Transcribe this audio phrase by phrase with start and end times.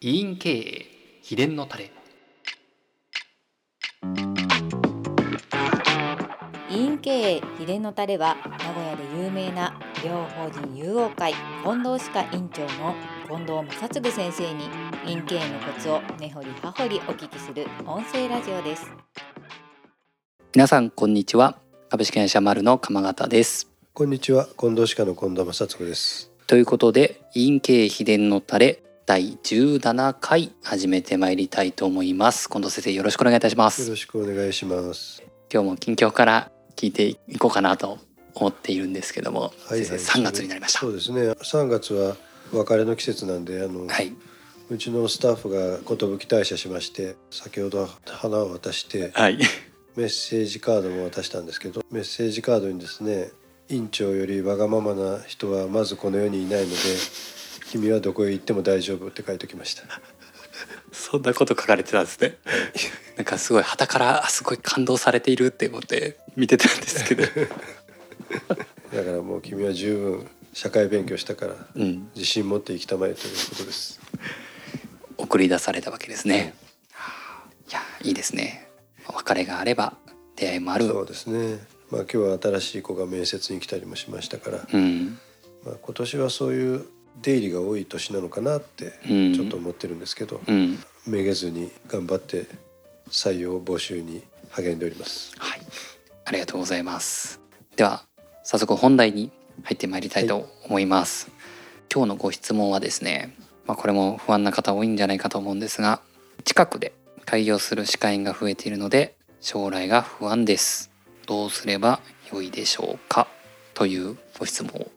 [0.00, 0.86] 委員経営
[1.22, 1.90] 秘伝のタレ。
[6.70, 11.34] 委員経営秘伝のタレは名古屋で有名な医療法人友王会
[11.64, 12.94] 近藤歯科院長の
[13.26, 14.68] 近藤正嗣先生に
[15.04, 18.92] 委員経営のコツを根掘り葉掘りお聞きする音声ラジオです。
[20.54, 21.58] 皆さんこんにちは。
[21.88, 23.68] 株式会社丸の鎌形です。
[23.94, 24.46] こんにちは。
[24.56, 26.30] 近藤歯科の近藤正嗣です。
[26.46, 32.46] ということで委員経営秘伝のタレ第17回始めてまいりたいと思います。
[32.46, 33.80] 近藤先生よろしくお願いいたします。
[33.80, 35.22] よろしくお願いします。
[35.50, 37.96] 今日も近況から聞いていこうかなと
[38.34, 39.84] 思っているんですけども、はいはい。
[39.86, 40.80] 先生3月になりました。
[40.80, 41.22] そうですね。
[41.22, 42.16] 3月は
[42.52, 44.12] 別れの季節なんであの、はい。
[44.68, 49.38] うちのスタッフが寿退社しまして先ほど花を渡してはい。
[49.96, 53.30] メッセージカードも渡したんですけどメッセージカードにですね
[53.70, 56.76] 院長よりわがままな人はまずこの世にいないので
[57.70, 59.82] 君はどこへ行っても大丈夫って書いておきました。
[60.90, 62.36] そんなこと書かれてたんですね。
[63.16, 67.22] なんかすごい旗からあすごい感動されているって思って見てたんですけど。
[67.24, 72.08] だからもう君は十分社会勉強したからうん。
[72.14, 74.00] 自信持って生きたまえということです。
[75.18, 76.54] 送り出されたわけですね。
[77.68, 77.72] い。
[77.72, 78.66] やいいですね。
[79.06, 79.94] 別れがあれば
[80.36, 80.86] 出会いもある。
[80.86, 81.58] そうですね。
[81.90, 85.18] まあ今日は新しい子が面接に来たりもしましたから、うん。
[85.64, 86.86] まあ、今年はそういう
[87.22, 89.34] 出入りが多い年なのかなってうん。
[89.34, 90.78] ちょっと思ってるんですけど、うん。
[91.06, 92.46] めげずに頑張って
[93.10, 95.32] 採用募集に励んでおります。
[95.38, 95.60] はい。
[96.24, 97.40] ありがとうございます。
[97.76, 98.04] では
[98.44, 99.30] 早速本題に
[99.62, 101.30] 入ってまいりたいと思います、
[101.92, 103.34] 今日のご質問はですね
[103.66, 106.00] まあこれも不安な方多いんじゃないかと思うんですが
[106.44, 106.92] 近くで
[107.24, 110.90] 開業する歯科医院が増えているので将来が不安です。
[111.26, 112.00] どうすれば
[112.32, 113.28] 良いでしょうか？
[113.74, 114.90] というご質問を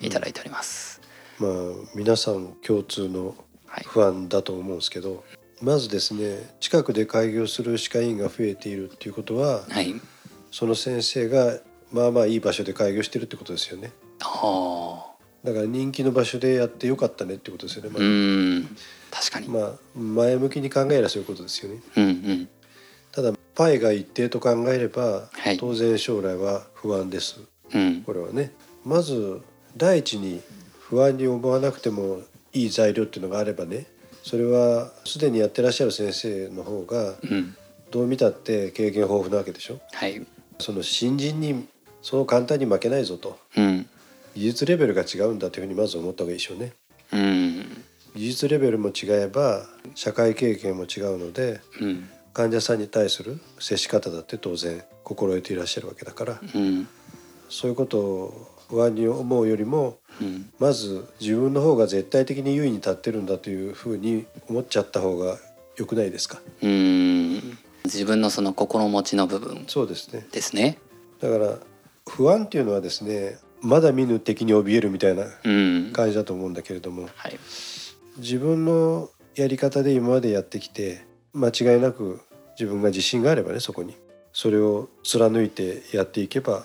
[0.00, 0.95] いただいております、
[1.38, 1.52] まあ
[1.94, 3.34] 皆さん共通の
[3.66, 3.84] はい。
[3.84, 5.24] 不安だと思うんですけど
[5.60, 9.94] まずですね近くで開業する歯科医院が増えているっていうことははい。
[10.50, 11.58] その先生が
[11.92, 13.92] まあまあいい場所で開業してるってことですよね。
[14.20, 18.76] はあだから人気の場所でやってよかったねってことですよね、まうあん。
[19.10, 21.80] 確かに、まあ前向きに考えればそういうことですよね。
[21.96, 22.48] うんうん。
[23.12, 25.56] ただパイが一定と考えれば、はい。
[25.58, 27.40] 当然将来は不安です。
[27.72, 28.02] うん。
[28.02, 28.52] これはね。
[28.84, 29.40] まず
[29.76, 30.40] 第一に
[30.88, 32.20] 不安に思わなくても
[32.52, 33.86] いい材料っていうのがあればね
[34.22, 37.56] それはすでにやってらっしゃる先生の方がうん。
[37.88, 39.78] どう見たって経験豊富なわけでしょ？
[39.92, 40.20] はい。
[40.58, 41.68] その新人に
[42.02, 43.38] そう簡単に負けないぞと。
[43.56, 43.88] うん。
[44.34, 46.72] 技術レベルが違うんだというふうにまず思った方がいいでしょうね。
[47.12, 47.84] うん。
[48.16, 52.08] 技術レベルも違えば社会経験も違うのでうん。
[52.34, 56.40] 患者さんに対する接し方だって当然心得ていらっしゃるわけだから。
[56.56, 56.88] うん。
[57.48, 60.50] そういうことを不安に思うよりもうん。
[60.58, 65.36] まず自分の方が絶対的に優位に立ってるんだというふうに思っちゃった方が
[65.76, 66.40] 良くないですか？
[66.62, 67.58] うん。
[67.84, 69.64] 自分のその心持ちの部分。
[69.68, 70.26] そうですね。
[70.32, 70.78] ですね。
[71.20, 71.58] だから
[72.08, 75.92] 不安っていうのはですねまだ見ぬ敵に怯えるみたいなうん。
[75.92, 77.38] 感じだと思うんだけれどもはい。
[78.18, 81.04] 自分のやり方で今までやってきて
[81.34, 82.20] 間違いなく
[82.58, 83.94] 自分が自信があればねそこに。
[84.32, 86.64] それを貫いてやっていけば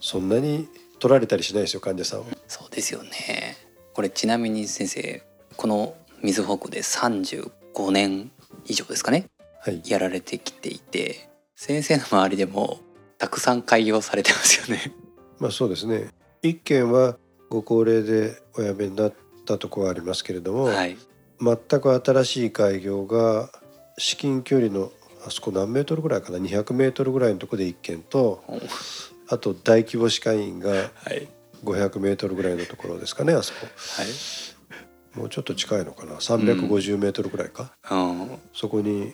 [0.00, 0.68] そんなに
[1.02, 2.26] 取られたりしないですよ患者さんは。
[2.46, 3.56] そうですよね。
[3.92, 5.20] これちなみに先生
[5.56, 8.30] このみずほくで35年
[8.66, 9.26] 以上ですかね。
[9.62, 12.78] はい、やられてきていて先生の周りでも
[13.18, 14.94] たくさん開業されてますよね。
[15.40, 16.10] まあそうですね。
[16.40, 17.16] 一件は
[17.48, 19.12] ご高齢でお辞めになっ
[19.44, 20.96] たところはありますけれども、はい。
[21.40, 23.50] 全く新しい開業が
[23.98, 24.92] 至近距離の
[25.26, 28.60] あそこ何メートルぐらいかな？200メートルぐらいのところで1軒とお
[29.32, 30.84] あと大規模歯科医院がは
[31.14, 31.28] い。
[31.64, 33.66] 500メートルぐらいのところですかねあそこ。
[33.66, 35.18] はい。
[35.18, 38.38] もうちょっと近いのかな？350メートルぐらいか、うん。
[38.52, 39.12] そこに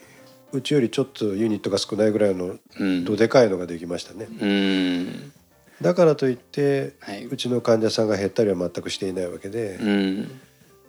[0.52, 3.04] うちよりちょっとユニットが少ないぐらいのうん。
[3.04, 4.28] どでかいのができましたね。
[4.40, 5.32] うん。
[5.82, 7.24] だからといってはい。
[7.26, 10.40] うちの患者さんが減ったりは全くしていないわけで、うん。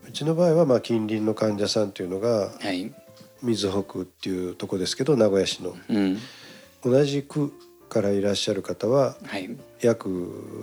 [0.08, 2.92] うちの場合はまあ近隣の患者さんというのがはい。
[3.44, 5.76] 瑞穂区っていうとこですけど名古屋市の。
[5.90, 6.18] うん。
[6.84, 7.52] 同じ区
[7.90, 9.50] からいらっしゃる方ははい。
[9.82, 10.10] 約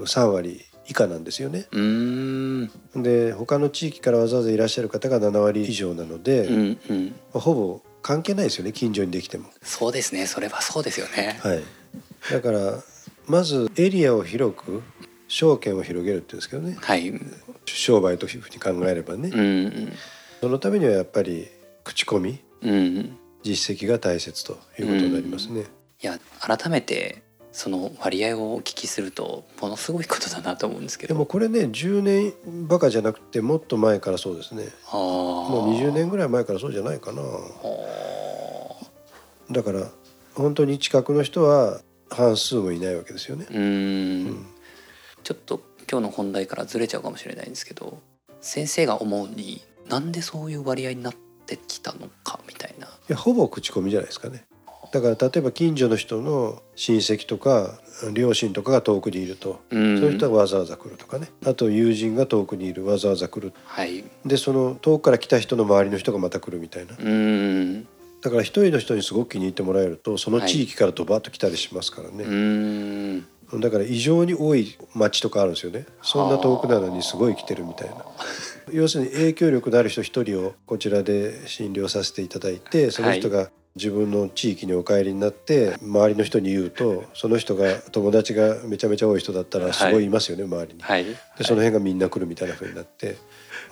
[0.06, 1.66] 3割以下なんですよね。
[1.72, 2.70] うん。
[2.94, 7.14] で他の地域からわざわざいらっしゃる方が7割以上なので、まうんうん。
[7.34, 9.50] あほぼ関係ないですよね近所にできても。
[9.62, 10.26] そうですね。
[10.26, 11.38] それはそうですよね。
[11.42, 11.62] はい、
[12.30, 12.82] だから
[13.26, 14.82] まずエリアを広く
[15.28, 16.76] 証券を広げるっていうんですけどね。
[16.80, 17.12] はい。
[17.64, 19.92] 商売というふうに考えればね、うん
[20.40, 21.48] そのためにはやっぱり
[21.82, 22.38] 口コミ。
[22.62, 23.16] うん。
[23.42, 25.64] 実績が大切ということになりますね。
[26.02, 27.22] いや改めて
[27.52, 32.34] その割合をお聞きするとものすごいことだなと思うんですけでどもこれね10年
[32.68, 34.68] ばかじゃなくてもっと前からそうですね。
[34.92, 37.22] もう20年ぐらい前からそうじゃないかな。
[37.22, 38.76] は
[39.50, 39.90] だから
[40.34, 43.46] 本当に近くの人は半数もいないわけですよね。
[43.50, 44.46] うん。
[45.22, 48.02] ちょっと今日の本題からずれちゃうかもしれないんですけど
[48.42, 51.14] 先生が思うになんでそういう割合になっ
[51.46, 52.86] てきたのかみたいな。
[52.86, 54.44] いやほぼ口コミじゃないですかね
[54.92, 57.78] だから例えば近所の人の親戚とか
[58.12, 59.98] 両親とかが遠くにいると、うん。
[59.98, 61.28] そういう人はわざわざ来るとかね。
[61.44, 63.52] あと友人が遠くにいるわざわざ来る。
[63.64, 64.04] はい。
[64.24, 66.92] でその遠くから来た人の周りの人がまた来るみたいな。
[66.92, 67.88] うーん。
[68.20, 73.60] だから一人の人にすごく気に入ってもらえるとその地域からドバッと来たりしますからうね、ーん。
[73.60, 75.86] だから異常に多い町とかあるんですよね。
[76.02, 77.96] そんな遠くなのにすごい来てるみたいな。
[78.72, 90.82] 要するに影響力のある人一人をこちらで診療させていただいてその人が自分の地域にお帰りになって周りの人に言うとその人が友達がめちゃめちゃ多い人だったらすごいいますよね、周りに。
[90.82, 91.04] はい。
[91.04, 93.16] でその辺がみんな来るみたいな風になって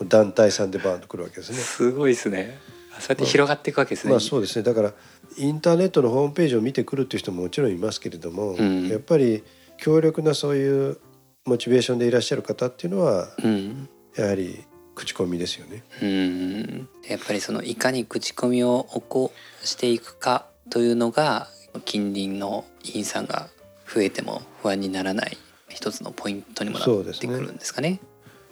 [0.07, 1.59] 団体さんでバーンと来るわけですね。
[1.59, 2.59] すごいですね。
[2.99, 4.63] そうやって広がっていくわけですね、まあそうですね。
[4.63, 4.93] だから
[5.37, 8.89] インターネットのホームページを見てくるっていう人ももちろんいますけれども、うん。
[8.89, 9.43] やっぱり
[9.79, 10.99] 強力なそういう
[11.47, 13.89] モチベーションでいらっしゃる方っていうのはうん。
[14.17, 15.83] やはり口コミですよね。
[16.03, 19.33] うんやっぱりそのいかに口コミを起こ
[19.63, 21.49] していくかというのが
[21.85, 23.49] 近隣の委員さんが
[23.93, 25.37] 増えても不安にならない
[25.69, 26.89] 一つのポイントにもなっ
[27.19, 28.01] てくるんですかね。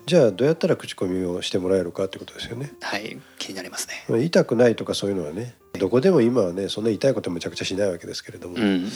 [0.04, 2.72] じゃあどうやったら口コミをしてもらえるかってことですよね。
[2.80, 4.04] はい気になりますね。
[4.08, 8.88] まあ痛くないとかそういうのはねどこでも今はねそんな痛いことむちゃくちゃしないわけですけれども、うん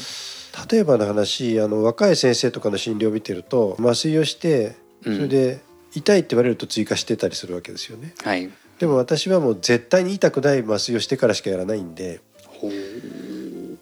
[0.71, 5.61] 例えばの話あの若い先生とかの診療を見てると麻酔をしてそれで
[5.95, 8.15] 痛いって言われると追加してたりするわけですよね。
[8.23, 8.51] はい。
[8.79, 12.21] でも私はもう絶対に痛くない麻酔をしてからしかやらないんで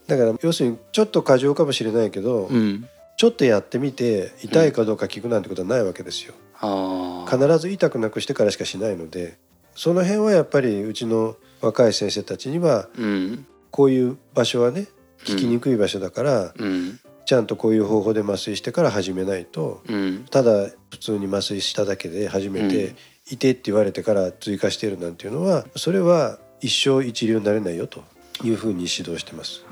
[0.06, 2.88] だから要するにちょっと過剰かもしれないけど、うん。
[3.16, 6.34] ちょっとやってみて痛いかどうか聞くなんてことはないわけですよ。
[6.60, 7.30] ああ。
[7.30, 9.36] 必ず痛くなくしてからしかしないので
[9.74, 14.86] その辺はやっぱりうちの若い先生たちにはうんこういう場所はね
[15.24, 20.25] 聞きにくい場所だから、うんちゃんとこういう方法で麻酔してから始めないとうん。
[20.31, 22.97] ただ普通に麻酔しただけで初めて、うん。
[23.31, 28.05] いてって言われてから追加してるなんていうのはそれは一生一流になれないよと
[28.43, 29.65] いうふうに指導してます。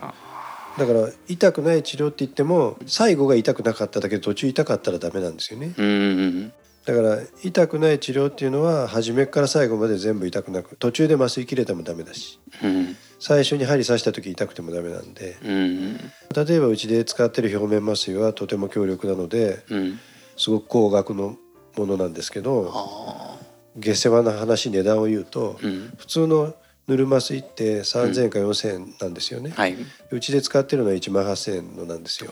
[0.79, 5.75] だから痛くない治療って言っても最後が痛くなかっただけで途中痛かったらダメなんですよね。
[5.77, 6.53] うん。
[6.85, 12.41] だから痛くない治療っていうのは初めから最後まで全部痛くなく途中で麻酔切れてもダメだし。
[12.63, 15.37] うん最初に針刺した時痛くてもダメなんで。
[15.45, 15.97] うん。
[15.97, 20.01] 例えばうちで使ってる表面麻酔はとても強力なのでうん。
[20.37, 21.37] すごく高額の
[21.77, 23.39] ものなんですけどあ
[23.79, 25.95] 下世話な話値段を言うとあうん。
[25.97, 26.53] 普通の
[26.89, 29.51] 塗る麻酔って3,000円か4,000円なんですよね。
[29.51, 29.77] はい。
[30.11, 32.31] うちで使ってるのは1万8,000円のなんですよ。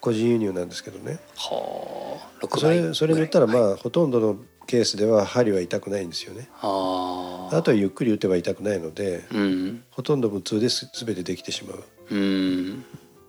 [0.00, 1.18] 個人輸入なんですけどね。
[2.56, 6.48] それそれ塗ったらまああほとんどのケースでは針は痛くないんですよね。
[6.62, 9.82] あとはゆっくり打てば痛くないのでうん。
[9.90, 11.84] ほとんど無痛です全てできてしまう。
[12.10, 12.82] うん。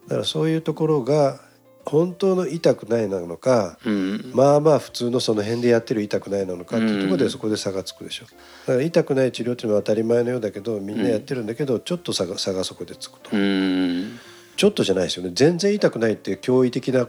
[0.08, 1.40] だからそういうところが
[1.86, 4.32] 本当の痛くないなのかうん。
[4.34, 8.26] まあまあ普通のその辺でやってる痛くないなのかっていうとこでそこで差がつくでしょ。
[8.68, 13.36] だから痛くない治療っていうのは当たり前のようだけどみんなやってるんだけどちょっと差が差がそこでつくと。
[13.36, 14.20] うん
[14.58, 15.32] ちょっとじゃないですよね。
[15.34, 17.06] 全然痛くないって驚異的な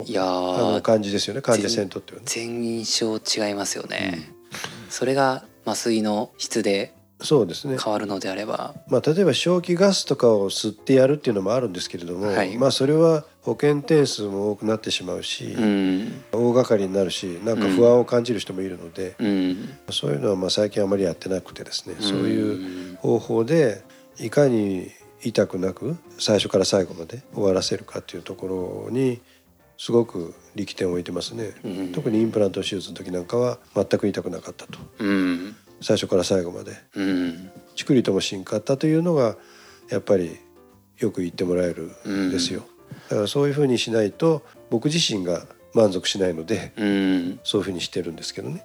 [0.80, 1.42] 感じですよね。
[1.42, 2.24] 患者さんにとってはね。
[2.26, 4.32] 全印象違いますよね、
[4.88, 6.94] それが麻酔の質で
[7.24, 7.76] そうですね。
[7.82, 8.74] 変わるのであれば。
[8.88, 12.56] まあ例えば消気ガスとかを吸ってやるっていうのもあるんですけれども、はい。
[12.58, 16.22] まあそれは保険点数も多くなってしまうし、うん。
[16.32, 19.68] 大掛かりになるしなんか不安を感じる人もいるので、うん。
[19.90, 23.84] そういうのはまあ最近あまりやってなくてですね、そうういうん方法で
[24.18, 24.90] いかに
[25.22, 29.20] 痛くなく最初から最後まで終わらせるかっていうところに
[29.78, 31.92] すごく力点を置いてますね、うん。
[31.92, 34.78] 特にインプラント手術の時なんかは全く痛くなかったと。
[34.98, 35.56] うん。
[35.80, 36.76] 最初から最後まで。
[36.94, 37.50] うん。
[37.74, 39.36] ちくりともしんかったというのが
[39.90, 40.38] やっぱり
[40.98, 42.64] よく言ってもらえるんですよ、
[43.08, 47.40] だからそういうふうにしないと僕自身が満足しないのでうん。
[47.42, 48.64] そういうふうにしてるんですけどね。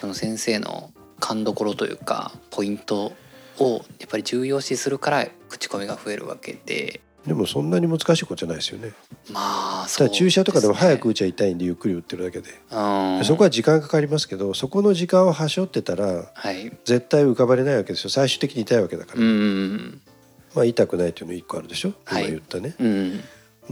[0.00, 3.12] その先生の勘どころというかポイント
[3.58, 7.00] をやっぱり重要視するから口コミが増えるわけで。
[7.26, 8.92] でもそんなに難しいことじゃないですよね。
[9.32, 13.24] まあただ注射とかでも早くう打ちゃ痛いんでゆっくり打ってるだけで、ん。
[13.24, 16.70] そこは時間かかりますけどそこの時間をはしょってたらはい。
[16.84, 18.10] 絶対浮かばれないわけですよ。
[18.10, 20.02] 最終的に痛いわけだから、うん
[20.54, 21.94] まあ痛くないっていうの1個あるでしょ？
[22.10, 22.26] 今はい。
[22.30, 23.20] 言ったね、うん。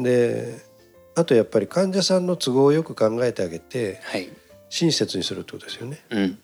[0.03, 0.59] で
[1.15, 4.31] あとやっぱり患者さんの都合をよく考えてあげてはい。
[4.71, 6.39] 親切にするってことですよね、うん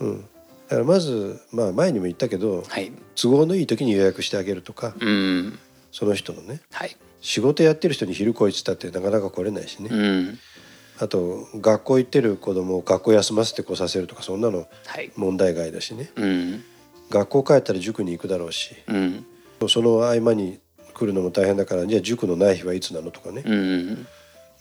[0.00, 0.08] うん。
[0.08, 0.28] うん、
[0.70, 2.92] だからまず、まあ、前にも言ったけどはい。
[3.16, 5.58] 都合のいい時に予約してあげるとかうん。
[5.90, 6.96] その人のねはい。
[7.20, 10.38] 仕事やってる人に昼来いっつったってなかなか来れないしね、うん。
[11.00, 15.10] あと学校行ってる子供を学校休ませて来させるとかそんなのはい。
[15.16, 16.10] 問題外だしね。
[16.14, 16.64] うん。
[17.10, 18.76] 学校帰ったら塾に行くだろうし。
[18.86, 19.26] うん。
[19.68, 20.60] その合間に
[20.94, 24.06] 来るのも大変だからじゃあ塾のない日はいつなのとかね、うん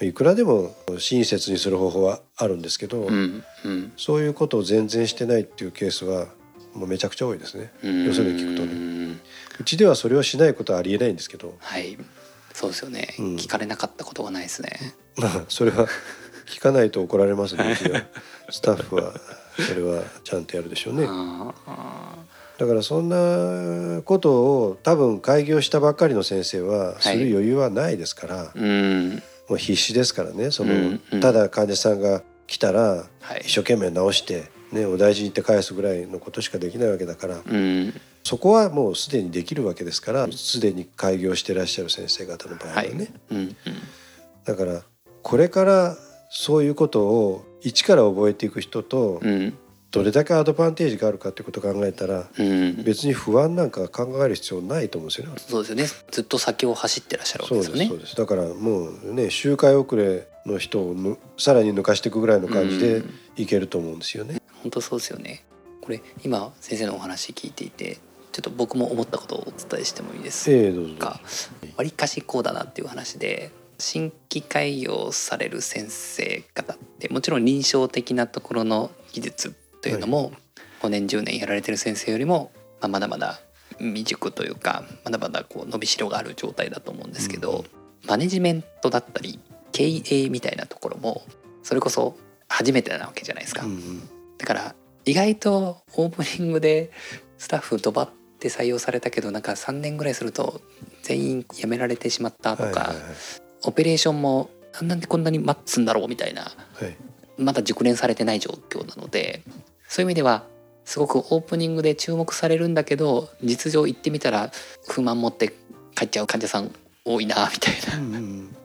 [0.01, 3.91] いくらでも親切にする方法はあるんですけど、うんうん。
[3.97, 6.27] そういうことを全然してないっていうケースは
[6.73, 8.05] もうめちゃくちゃ多いですね、うん。
[8.05, 9.17] 要するに聞くとね。
[9.59, 11.55] うちではそれをしないことはありえないんですけど。
[11.59, 11.97] はい。
[12.53, 13.35] そうですよね、うん。
[13.35, 14.95] 聞かれなかったことがないですね。
[15.17, 15.87] ま あそれは
[16.45, 17.77] 聞かないと怒られますね。
[18.49, 19.13] スタッフは
[19.57, 21.07] それはちゃんとやるでしょうね。
[22.57, 31.19] だからそんなことを多分開業したばっかりの先生はする余裕はないですから、うんもう必死ですからねその、うんうん。
[31.19, 33.41] ただ患者さんが来たらはい。
[33.41, 37.93] 一生懸命治して、ね、お大事にって返すぐらいのことしかできないわけだからうん。
[38.23, 43.55] そこはもうすでにできるわけですからすでに開業してらっしゃる先生方の場合ははね、いうん。
[44.45, 44.83] だから
[45.23, 45.97] これから
[46.29, 49.57] そういうことを一から覚えていく人とうん
[49.91, 52.83] どれだけアドバンテージがあるかってことを考えたらうん。
[52.83, 55.33] 別に不安なんか考える必要ないと思うんですよね。
[55.37, 55.87] そうですよね。
[56.11, 57.87] ずっと先を走ってらっしゃるわけですよね。
[57.87, 63.13] そうですだからもうね周回遅れの人をぬさらに抜かしていくぐらいの感じでうん。
[63.37, 64.41] いけると思うんですよね。
[64.61, 65.45] 本当そうですよね。
[65.81, 67.97] これ今先生のお話聞いていて
[68.31, 70.51] ちょっと僕も思ったことをお伝えしてもいいです。
[70.99, 71.19] か？
[71.77, 80.31] わりかしこうだなっていう話で新規開業される先生方ってもちろん臨床的なところの技術というのも
[80.81, 83.39] 5年10年やられてる先生よりも、まあ、まだまだ
[83.77, 87.65] 未熟というかまだまだこう伸びしろがある状態だと思うんですけど、
[88.07, 89.39] マネジメントだったり
[89.71, 91.23] 経営みたいなところも
[91.63, 92.17] それこそ
[92.47, 93.65] 初めてなわけじゃないですか。
[93.65, 94.09] うんうん。
[94.37, 96.91] だから意外とオープニングで
[97.37, 98.09] スタッフドバっ
[98.39, 100.61] て採用されたけどなんか3年ぐらいすると
[101.03, 102.95] 全員辞められてしまったとか、はいはいはい。
[103.63, 104.49] オペレーションも
[104.81, 106.49] なんでこんなに待つんだろうみたいなは
[106.85, 106.95] い
[107.39, 109.41] まだ熟練されてない状況なので
[109.87, 110.43] そういう意味では
[110.85, 114.51] すごくオープニングで注目されるんだけど実情行ってみたら
[114.87, 115.53] 不満持って
[115.95, 116.71] 帰っちゃう患者さん
[117.05, 117.97] 多いなみたいな。
[117.97, 118.55] うんうん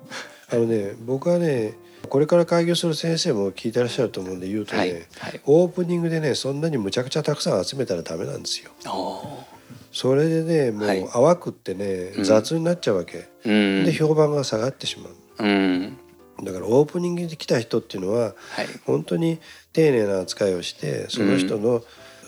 [0.51, 1.75] あのね僕はね
[2.09, 4.99] これから開業する先生も聞いてらっしゃると思うんで言うとね、はいは
[5.31, 8.71] い、オープニングでねそんなにむちゃくちゃたくさん集めたらダメなんですよ。
[8.87, 9.43] お
[9.91, 11.09] それでねもうはい。
[11.09, 12.25] 淡くってね、うん。
[12.25, 13.85] 雑になっちゃうわけ、ーうん。
[13.87, 15.15] で評判が下がってしまう。
[15.39, 15.99] うん
[16.43, 18.67] だからオープニングで来た人っていうのははい。
[18.85, 19.39] 本当に
[19.73, 21.83] 丁寧な扱いをしてその人の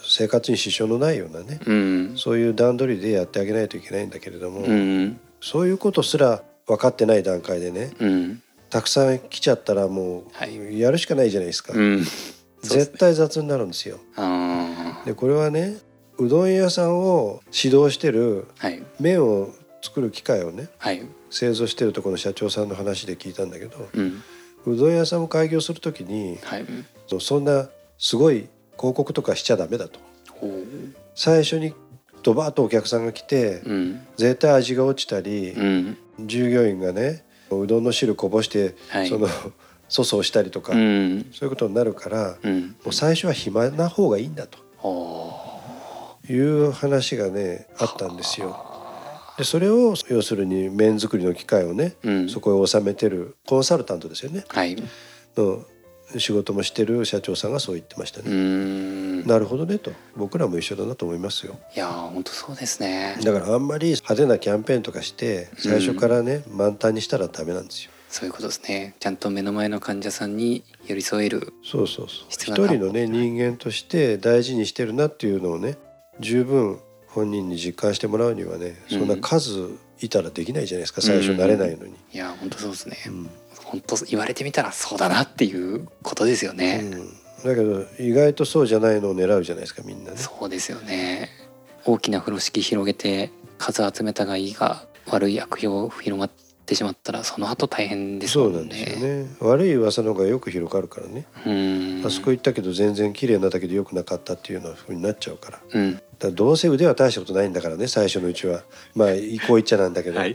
[0.08, 2.12] 生活に支障のないようなね、うん。
[2.16, 5.18] そういう段取りでやってあげないといけないんだけれども、うん。
[5.40, 8.42] そういうことすら分かってない段階でねうん。
[8.70, 10.56] たくさん来ちゃったらもはい。
[10.58, 12.04] うやるしかないじゃないですか、うん。
[12.04, 12.14] そう
[12.62, 12.80] ですね。
[12.84, 13.98] 絶対雑になるんですよ。
[14.16, 15.78] あでこれはね
[16.18, 18.46] うどん屋さんを指導してる
[18.98, 19.50] 麺を
[19.82, 24.22] 作る機械をねはい製造してるところの社長さんの話で聞いたんだけどうん。
[24.66, 26.66] うどん屋さんを開業する時にはい。
[27.20, 27.68] そんな
[27.98, 30.00] すごい広告とかしちゃダメだと。
[31.14, 31.72] 最初に
[32.22, 34.00] ドバーッとお客さんが来てうん。
[34.16, 35.98] 絶対味が落ちたりうん。
[36.20, 39.08] 従業員がねうどんの汁こぼしてはい。
[39.08, 39.28] その
[39.88, 41.26] 粗相したりとかうん。
[41.32, 42.76] そういうことになるからうん。
[42.84, 44.58] もう最初は暇な方がいいんだと。
[44.78, 45.46] ほ
[46.28, 48.75] いう話がねあったんですよ。
[49.38, 52.28] でそれを要するに麺作りの機械をねううん。
[52.28, 54.44] そこへ収めてるコンサルタントですよね。
[54.48, 54.76] はい。
[55.36, 55.62] の
[56.18, 58.30] 仕事もしてる社長さんがそう言ってましたうね。
[58.30, 59.26] ん。
[59.26, 59.90] なるほどねと。
[60.16, 61.58] 僕らも一緒だなと思いますよ。
[61.74, 63.16] いやー本当そうですね。
[63.22, 67.90] だからあんまり派手なキャンペーンとかして最初からね、満タンにしたらダメなんですよ。
[68.08, 68.94] そういうことですね。
[69.00, 71.52] ちゃんと目の前の患者さんに寄り添える。
[71.64, 72.26] そうそうそう。
[72.28, 75.76] 一人のね人間として大事にしてるなっていうのをね
[76.20, 76.78] 十分
[77.16, 79.70] 本人に実感してもらうにはねそんな数
[80.02, 81.94] いたらできないじゃないですか最初慣れないのに。
[82.12, 83.30] いやー本当そうですね、うん。
[83.64, 87.08] 本当言われてみたらそうだなっていうことですよね、うん。
[87.42, 90.18] だけど意外とそうじゃないのを狙うじゃないですかみんなね。
[90.18, 91.30] そうですよね。
[91.86, 98.52] 大きな風呂敷広げて数集めたがいいが悪い悪用広まってしまったらその後大変ですもね。
[98.54, 99.26] そうんなんですよね。
[99.40, 102.02] 悪い噂の方がよく広がるからね、うん。
[102.04, 105.60] あそこ行ったけど全然綺麗なだけで良くなかったっていうような風になっちゃうから。
[105.72, 106.00] うん。
[106.18, 108.62] らどうせ腕は大したことないんだからね最初のうちは。
[108.94, 110.34] まあいこう言っちゃなんだけど、はい。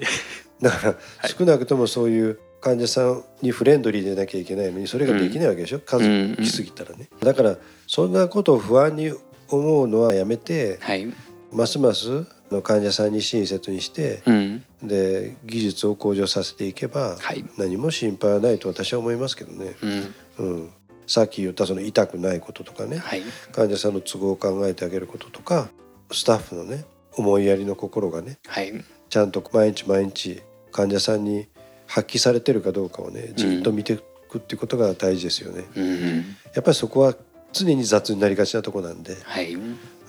[0.61, 0.97] だからは
[1.27, 1.29] い。
[1.29, 6.35] 少なくともそういう患者さんにフレンドリーでなきゃいけないのにそれができないわけでしょ、数うん。
[6.35, 7.09] 来すぎたらね。
[7.19, 7.57] だから
[7.87, 9.11] そんなことを不安に
[9.49, 11.11] 思うのはやめてはい。
[11.51, 14.63] ますますの患者さんに親切にしてうん。
[14.83, 17.45] で技術を向上させていけばはい。
[17.57, 20.15] 何も心配はないと私は思いますけどね、うん。
[20.37, 20.69] うん、
[21.07, 22.97] さっき言ったその痛くないこととかね。
[22.97, 23.21] はい。
[23.51, 25.69] 患者さんの都合を考えてあげることとか
[26.11, 28.73] スタッフのね思いやりの心がねはい。
[29.09, 30.41] ちゃんと毎日毎日
[30.71, 31.47] 患者さんに
[31.87, 35.65] 発揮されてるかどうかをねじっと見ていくっていうことが大事ですよね。
[35.75, 36.15] うん。
[36.53, 37.15] やっぱりそこは
[37.53, 39.57] 常に雑になりがちなとこなんで、はい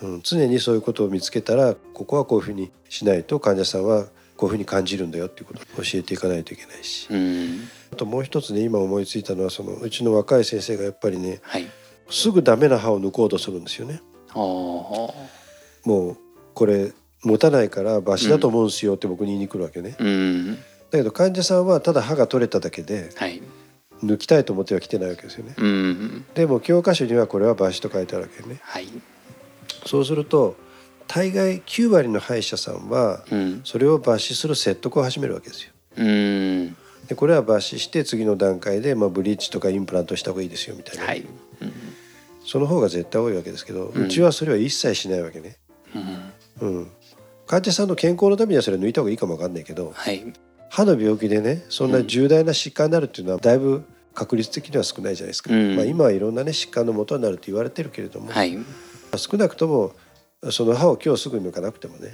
[0.03, 4.07] うん、常にそういうことを見つけたらここはこういうふうにしないと患者さんは
[4.37, 11.67] こういうふうに感じるんだよっていうことを教えていかないといけないしうんあともう一つね今思いついたのはそのうちの若い先生がやっぱりねはい
[12.11, 14.03] すぐダメな歯を抜こうとするんですよね。
[14.35, 15.15] も
[15.85, 16.17] う
[16.53, 16.93] これ
[17.23, 19.97] 持たないから抜歯だと思うんですよって僕に言いに来るわけね。
[19.99, 20.55] うん
[20.91, 23.41] だけど患者さんはただ歯が取れただけではい
[24.03, 25.55] 抜きたいと思っては来てないわけですよね。
[25.57, 28.59] うんでも教科書にはこれは抜歯と書いてあるわけね。
[28.63, 28.89] はい
[29.87, 30.57] そうすると
[31.07, 33.61] 大概9割の歯医者さんはうん。
[33.65, 35.73] それを抜歯する説得を始めるわけですよ。
[35.97, 36.77] うん。
[37.07, 41.21] でこれは抜歯して次の段階で、まあ、ブリーチとかインプラントした方がいいですよみたいな、はい。
[41.61, 41.73] うん
[42.45, 45.57] その方が絶対多いわけですけど、ううんちはそれは一切しないわけね。
[46.61, 46.69] うん。
[46.69, 46.91] うん、
[47.47, 50.25] 患者さんの健康のためにはそれは抜いた方がいいかもわかんないけどはい。
[50.71, 55.77] 歯の病気でねそんな重大な疾患になるっていうのはだいぶ確率的には少ないじゃないですか、うん。
[55.77, 58.59] まあ、今はいろんなね疾患の元になると言われてるけれども、はい
[59.19, 59.93] 少なくとも
[60.51, 62.11] その歯を今日すぐ抜かなくてもね、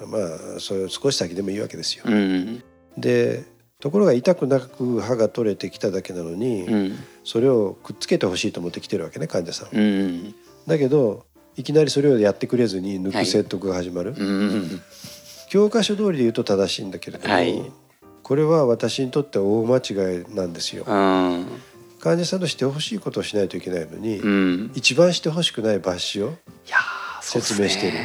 [0.00, 0.10] うん。
[0.10, 0.18] ま
[0.56, 2.04] あそれ少し先でもいいわけですよ。
[2.06, 2.62] うん。
[2.98, 3.44] で
[3.80, 6.98] ところが痛くなく歯が取れてきただけなのに、うん。
[7.24, 9.72] それをくっつけてほしいと思ってきてるわけね患者さんは。
[9.74, 10.34] うん。
[10.66, 11.24] だけど
[11.56, 14.80] いきなりそれをやってくれずに抜く説得が始まる、うん。
[15.48, 17.72] 教科書通りで言うと正しいんだけれども、はい。
[18.22, 20.84] これは私にとっては大間違いなんですよ。
[22.04, 24.72] うん患者さんのしてほしいことをしないといけないのに、うん。
[24.74, 26.34] 一番してほしくない抜歯を、
[27.22, 27.98] 説明してる。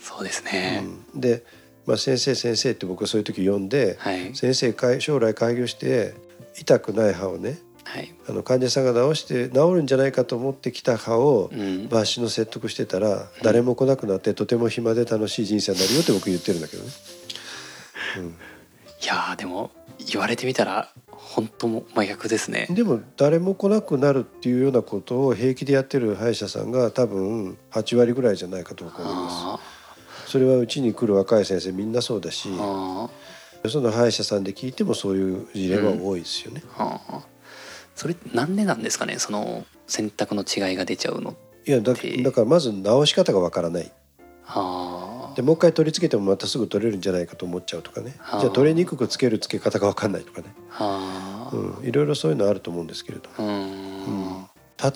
[0.00, 0.84] そうですね。
[1.14, 1.20] うん。
[1.20, 1.44] で、
[1.86, 4.34] まあ、先生先生って僕はそういう時呼んで、はい。
[4.34, 6.14] 先生将来開業して
[6.58, 8.12] 痛くない歯をねはい。
[8.28, 11.60] あの患者さんが治して治るんじゃないかと思ってきた歯をうん。
[11.86, 16.90] 抜歯の説得してたら誰も来なくなってとても暇で楽しい人生になるよって僕言ってるんだけどね。
[19.02, 22.66] いやーでも言われてみたら本当も真逆ですね。
[22.70, 29.08] でも誰も来なくなるっていうようなことを平気でやってる歯医者さんが多分8割ぐらいじゃないかと思います。
[29.08, 29.60] あ
[30.26, 36.62] それはうちに来る若い先生みんなそうだしその歯医者さんで聞いてもそういう事例は多いですよね。
[36.76, 37.20] ーあー。
[37.94, 43.92] それなんでなんですかねその選択の違いが出ちゃうのいやだでだからまず直し方がわからない。
[44.46, 44.93] あ
[45.34, 48.14] でもう一回取り付けてもまたすぐ取れるんじゃないかと思っちゃうとかね。
[48.18, 48.40] はあ。
[48.40, 51.56] じゃあ取れにくくつける付け方がわかんないとかね、ああ。
[51.56, 53.28] うん、いろいろそういうのあると思うんですけれど。
[53.38, 54.46] うーん。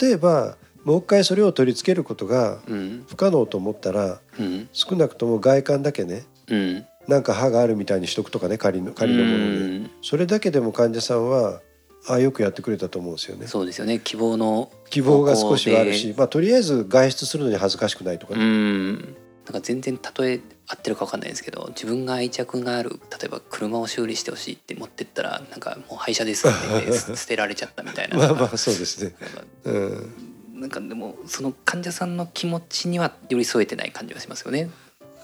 [0.00, 3.04] 例えばもう一回それを取り付けることがうん。
[3.08, 4.68] 不可能と思ったらうん。
[4.72, 6.24] 少なくとも外観だけね。
[6.48, 6.86] うん。
[7.08, 11.62] なんか歯があるみたいにしとくとかね仮の仮のものでうんそれだけでも患者さんは
[12.06, 13.46] あよくやってくれたと思うんですよね。
[13.46, 13.98] そうですよね。
[13.98, 19.16] 希望の希望が少しはあるしまあとりあえず外出するのに恥ずかしくないとかうね、ん
[19.48, 26.50] なんか全然例え合ってるか分かんないですけど自分が愛着がある例えば車を修理してほしいって持ってったらなんかもう廃車ですっ
[26.84, 29.14] て捨 捨てられちゃったみたいなまあまあそうですね。
[29.20, 34.68] なんかうん、なんかでもその患者さんの気持ちには寄り添えてない感じがしますよね。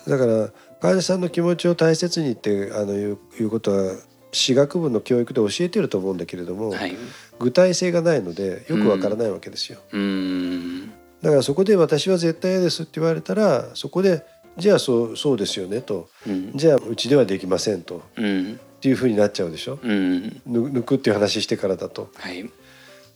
[0.09, 3.97] だから患者さんの気持ちを大切にってあのいういうことは
[4.33, 6.97] 私学部の教育で教えてると思うんだけれども、はい。
[7.39, 9.79] 具体性がないのでよくわからないわけですよ。
[9.93, 10.93] うーん。
[11.25, 14.27] だからそこで私は絶対嫌ですって言われたらそこで
[14.59, 16.53] じゃあそうそうですよねとうん。
[16.55, 18.53] じゃあうちではできませんとうん。
[18.53, 19.79] っていうふうになっちゃうでしょ。
[19.83, 20.43] うん。
[20.45, 22.49] ぬ抜くっていう話してからだとはい。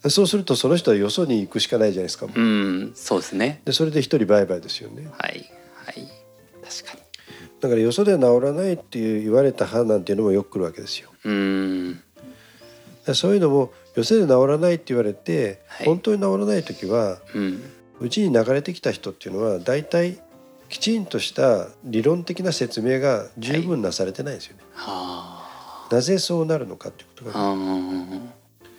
[0.08, 2.26] そうするとその人はよそに行くしかないじゃないですか。
[2.34, 2.92] うん。
[2.94, 3.60] そうですね。
[3.66, 5.06] でそれで一人バイバイですよね。
[5.12, 5.44] はい。
[5.84, 6.08] はい。
[6.64, 7.02] 確かに。
[7.60, 11.10] だからよそで治らないっていう言われた歯なんていうのもよく来るわけですよ。
[11.24, 12.02] うーん。
[13.14, 17.62] そういうのもよそで治らないって言われて、はい本当に治らない時はうん。
[18.00, 20.20] うちに流れてきた人っていうのは大体
[20.68, 24.62] きちんとした理論的な説明が十分なされてないんですよね。
[24.74, 27.54] はなぜそうなるのかっていうことあ。
[27.54, 27.56] が、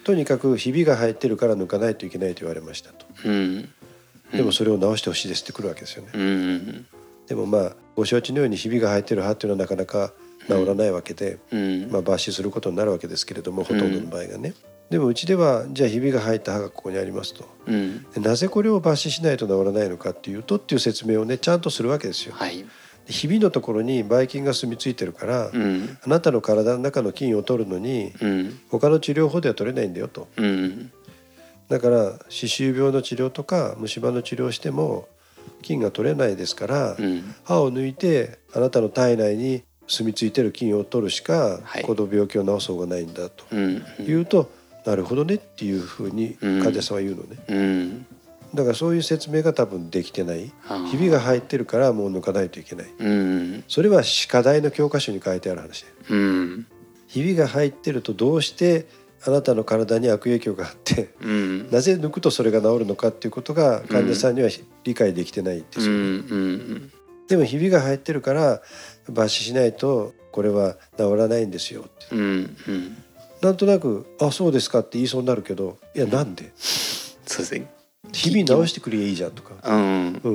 [0.03, 3.05] とにかくひびが入ってるから抜かないといけないと言われましたと。
[3.25, 3.69] うん。
[4.31, 6.09] でもそれを直してほしいですってくるわけですよね。
[6.13, 6.87] うん。
[7.27, 10.13] でもまあご承知のようにひびが入ってる歯っていうのはなかなか
[10.47, 11.91] 治らないわけで、うん。
[11.91, 14.53] まあ、抜歯することになるわけですけれどもほとんどの場合がね。
[14.89, 17.45] でもうちではじゃあひびが入った歯がここにありますと。
[17.67, 18.03] うん。
[18.11, 22.33] でなぜこれを抜歯しないと治らないのかっていうとっていう説明をねちゃんとするわけですよ。
[22.35, 22.57] はい。
[22.57, 25.97] でひびのところにばい菌が住み着いてるから、うん。
[26.03, 28.59] あなたの体の中の菌を取るのにうん。
[28.69, 30.27] 他の治療法では取れないんだよと。
[30.37, 30.91] うん。
[31.67, 35.07] だから歯周病の治療とか虫歯の治療をしても
[35.61, 37.35] 菌が取れないですから、うん。
[37.43, 43.83] 歯を抜いてあなたの体内に住み着いてる菌を取るしか、はいこの病気を治す方がないんだとうん。
[44.05, 44.49] 言うと、
[44.85, 46.63] なるほどねっていうふうにうん。
[46.63, 47.37] 患者さんは言うのね。
[47.47, 48.05] うん。
[48.53, 50.51] だからそういう説明が多分できてない。
[50.89, 52.87] ひびが入ってるからもう抜かないといけない。
[52.97, 53.63] うん。
[53.67, 55.85] それは歯科大の教科書に書いてある話
[57.07, 58.87] ひびが入ってるとどうして
[59.25, 61.71] あなたの体に悪影響があってうん。
[61.71, 64.49] なぜ抜くとそれが治るのかっていうことが患者さんには
[64.83, 66.91] 理解できてないんですよ、うんうん。
[67.27, 68.61] でもひびが入ってるから
[69.07, 72.15] 抜歯しないとこれは治らないんですよって。
[72.15, 72.21] うん
[72.67, 73.03] うん
[73.41, 76.51] なんとなく「あそうですか」って言いそうになるけど「いやなんで？
[76.57, 77.71] そうですね。
[78.11, 79.55] ひび直してくればいいじゃん」とか。
[79.63, 80.21] うん。
[80.23, 80.29] う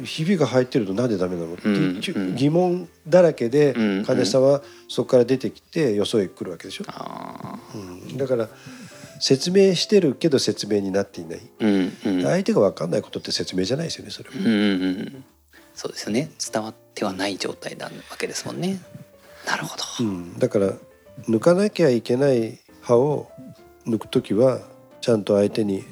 [0.00, 1.54] ん、ひびが入ってるとなんでダメなの？
[1.54, 2.36] ってうんいううん。
[2.36, 7.78] 疑問だらけでうん患者さんはそこから出てきてよそへ来るわけでしょ、あう
[8.12, 8.48] ん、だから
[9.20, 11.40] 説明してるけど説明になっていない。
[11.60, 12.22] ーうんうん。
[12.24, 14.36] 相手が分かんないことって説明じゃないですよねそれは。
[14.36, 15.24] うんうんうん。
[15.74, 16.30] そうですよね。
[16.52, 18.80] 伝わってはない状態なわけですもんね。
[19.46, 19.84] なるほど。
[20.00, 20.72] うん、だから
[21.22, 23.30] 抜かなきゃいけない歯を
[23.86, 24.60] 抜く時は
[25.00, 25.84] ちゃんと相手に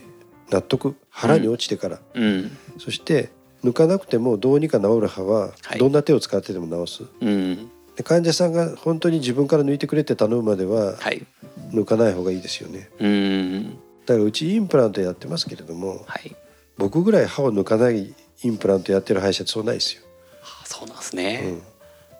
[0.50, 2.56] 納得腹に落ちてから、うん。
[2.78, 3.30] そして
[3.62, 5.78] 抜かなくてもどうにか治る歯ははい。
[5.78, 7.70] どんな手を使ってでも治す、うん。
[7.96, 11.26] で患者さんが本当に自分から抜いてくれって頼むまでははい。
[11.72, 12.90] 抜かない方がいいですよね。
[12.98, 13.70] うん。
[14.06, 16.36] だからうちインプラントやってますけれどもはい。
[16.76, 20.02] 僕ぐらい歯を抜かないインプラントやってる歯医者ってそうないですよ、
[20.42, 21.62] あそうなんですうね、ん、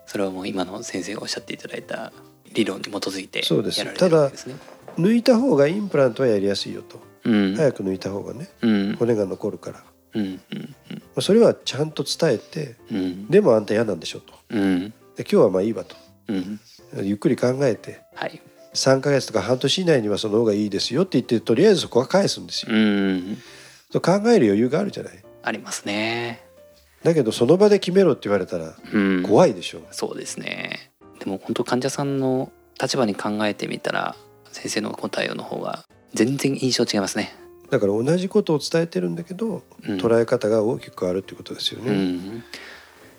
[0.07, 2.13] それはもう今の先生がおっしゃっていただいた
[2.55, 3.79] 理論に基づいてそうです。
[3.81, 4.55] やられてるわけですね。
[4.97, 7.01] 抜いた方がインプラントはやりやすいよと。
[7.25, 7.57] うん。
[7.57, 8.97] 早く抜いた方がねうん。
[8.97, 10.75] 骨が残るから、まうんうん。
[11.17, 13.27] あそれはちゃんと伝えてうん。
[13.29, 14.35] でもあんた嫌なんでしょと。
[14.51, 14.91] うん。
[15.17, 15.97] で今日はまあいいわと。
[16.29, 16.61] うん。
[17.03, 18.41] ゆっくり考えてはい。
[18.75, 22.75] 3ヶ月とか半年以内にはその方がいいですよって言ってとりあえずそこは返すんですよ。
[22.75, 23.39] うん。
[23.93, 25.25] と考える余裕があるじゃない。
[25.43, 26.43] ありますね。
[27.03, 29.23] だけどその場で決めろって言われたらうん。
[29.23, 29.83] 怖いでしょ。
[29.91, 30.91] そうですね
[31.25, 34.15] でも本当患者さんの立場に考えてみたら
[34.53, 37.35] 先生の答えの方が全然印象違いますね、
[37.71, 41.93] だから同じことを伝えてるんだけどうん、捉え方が大きく変わるっていうことですようね。
[41.93, 42.45] ん。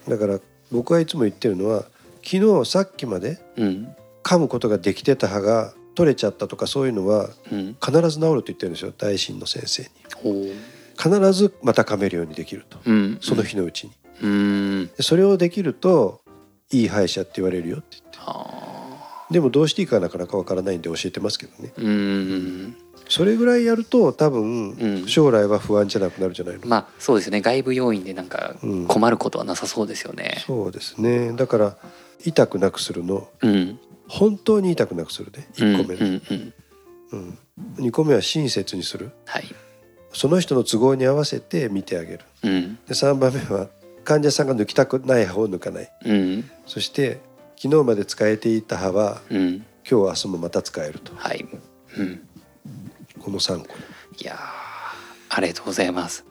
[0.08, 0.40] だから
[0.72, 1.86] 僕はいつも言ってるのは
[2.24, 3.96] 昨日さっきまでうん。
[4.24, 7.78] 噛むことができてた歯が取れちゃったとかそういうのはうん。
[7.84, 9.90] 必ず治ると言ってるんですよ大臣の先生に。
[10.16, 10.54] ほう。
[10.98, 12.80] 必ずまた噛めるようにできると。
[12.86, 13.18] うん。
[13.22, 14.90] その日のうちに。
[15.02, 16.22] それをできると
[16.72, 18.20] いい歯医者って言われるよって言って。
[18.22, 21.74] あでもどうしていいかなかなかわからないんで教えてますけどね。
[21.78, 25.08] ーうんそれぐらいやると多分うん。
[25.08, 27.42] 将来は不安じゃなくなるんじゃないの、まあそうですよね。
[27.42, 28.88] 外部要因でなんかうん。
[28.88, 30.44] 困ることはなさそうですよね。
[30.46, 31.34] そうですね。
[31.34, 31.78] だから
[32.24, 33.28] 痛くなくするの。
[33.42, 33.80] うん。
[34.08, 35.48] 本当に痛くなくするね。
[35.56, 36.54] 1個目ね、うんうん
[37.12, 37.40] うん。
[37.78, 37.86] うん。
[37.86, 39.12] 2個目は親切にする。
[39.26, 39.46] はい。
[40.14, 42.22] その人の都合に合わせて見てあげる。
[42.44, 42.76] うん。
[42.76, 43.70] で3番目は
[44.06, 45.92] 患者さんが抜きたくない歯を抜かない。
[46.06, 46.50] うん。
[46.66, 47.20] そそして
[47.58, 49.66] 昨日まで使えていた歯はうん。
[49.90, 51.12] 今日明日もまた使えると。
[51.16, 51.46] はい。
[51.98, 52.28] うん。
[53.20, 53.76] この3個。
[54.20, 54.38] いやー
[55.30, 56.26] ありがとうございます。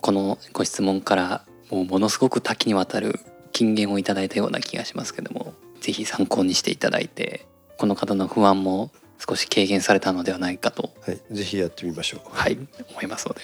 [0.00, 3.20] このご質問からもうものすごく多岐にわたる
[3.52, 7.46] 金言をいただいたような気がしますけどもぜひ参考にしていただいて
[7.78, 10.90] この方の不安も少し軽減されたのではないかと。
[11.06, 12.20] はいぜひやってみましょう。
[12.30, 12.58] はい
[12.90, 13.40] 思いますので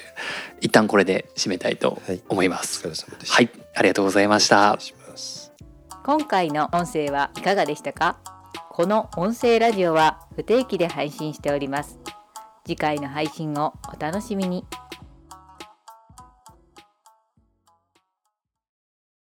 [0.61, 3.35] 一旦これで締めたいと思いまおす疲れ様でした。
[3.35, 4.79] はいありがとうございました。
[6.05, 8.19] 今回の音声はいかがでしたか？
[8.71, 11.99] この音声ラジオは不定期で配信しております。
[12.65, 14.65] 次回の配信をお楽しみに